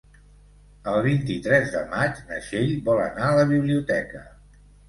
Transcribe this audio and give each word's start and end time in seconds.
El 0.93 0.97
vint-i-tres 1.07 1.69
de 1.75 1.83
maig 1.93 2.23
na 2.31 2.41
Txell 2.47 2.75
vol 2.91 3.05
anar 3.05 3.29
a 3.29 3.39
la 3.41 3.47
biblioteca. 3.55 4.27